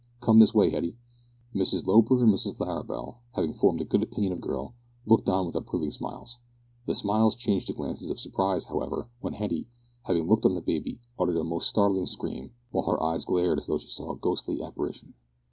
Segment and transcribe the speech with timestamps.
[0.19, 0.97] "Come this way, Hetty."
[1.53, 4.73] Mrs Loper and Mrs Larrabel, having formed a good opinion of the girl,
[5.05, 6.39] looked on with approving smiles.
[6.87, 9.67] The smiles changed to glances of surprise, however, when Hetty,
[10.05, 13.67] having looked on the baby, uttered a most startling scream, while her eyes glared as
[13.67, 15.13] though she saw a ghostly apparition.